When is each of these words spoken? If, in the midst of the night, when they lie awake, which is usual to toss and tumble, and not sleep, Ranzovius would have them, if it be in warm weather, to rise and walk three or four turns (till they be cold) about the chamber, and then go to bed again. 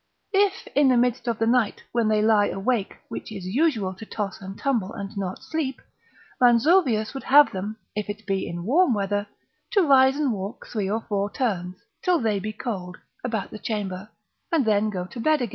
If, 0.33 0.65
in 0.73 0.87
the 0.87 0.97
midst 0.97 1.27
of 1.27 1.37
the 1.37 1.45
night, 1.45 1.83
when 1.91 2.07
they 2.07 2.23
lie 2.23 2.47
awake, 2.47 2.95
which 3.09 3.31
is 3.31 3.45
usual 3.45 3.93
to 3.93 4.03
toss 4.03 4.41
and 4.41 4.57
tumble, 4.57 4.91
and 4.93 5.15
not 5.15 5.43
sleep, 5.43 5.79
Ranzovius 6.41 7.13
would 7.13 7.25
have 7.25 7.51
them, 7.51 7.77
if 7.95 8.09
it 8.09 8.25
be 8.25 8.47
in 8.49 8.63
warm 8.65 8.95
weather, 8.95 9.27
to 9.73 9.83
rise 9.83 10.17
and 10.17 10.33
walk 10.33 10.65
three 10.65 10.89
or 10.89 11.01
four 11.01 11.29
turns 11.29 11.75
(till 12.01 12.17
they 12.19 12.39
be 12.39 12.51
cold) 12.51 12.97
about 13.23 13.51
the 13.51 13.59
chamber, 13.59 14.09
and 14.51 14.65
then 14.65 14.89
go 14.89 15.05
to 15.05 15.19
bed 15.19 15.39
again. 15.43 15.49